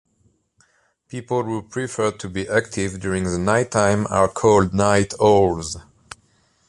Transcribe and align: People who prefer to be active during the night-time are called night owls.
People 1.09 1.43
who 1.43 1.61
prefer 1.61 2.09
to 2.09 2.27
be 2.27 2.49
active 2.49 2.99
during 2.99 3.25
the 3.25 3.37
night-time 3.37 4.07
are 4.09 4.27
called 4.27 4.73
night 4.73 5.13
owls. 5.21 5.77